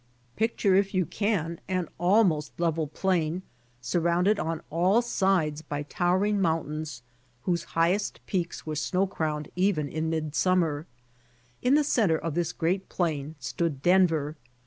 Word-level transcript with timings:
Pic 0.35 0.57
ture 0.57 0.73
if 0.73 0.95
you 0.95 1.05
can 1.05 1.59
an 1.67 1.87
almost 1.99 2.59
level 2.59 2.87
plain 2.87 3.43
surrounded 3.81 4.39
on 4.39 4.63
all 4.71 4.99
sides 5.03 5.61
by 5.61 5.83
towering 5.83 6.41
mountains, 6.41 7.03
whose 7.43 7.65
highest 7.77 8.19
peaks 8.25 8.65
were 8.65 8.75
snow 8.75 9.05
crowned 9.05 9.51
even 9.55 9.87
in 9.87 10.09
midsummer. 10.09 10.87
In 11.61 11.75
the 11.75 11.83
center 11.83 12.17
of 12.17 12.33
this 12.33 12.51
great 12.51 12.89
plain 12.89 13.35
stood 13.37 13.83
Denver. 13.83 14.35